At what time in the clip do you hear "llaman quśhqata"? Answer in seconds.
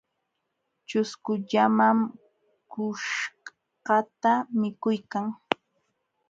1.49-4.33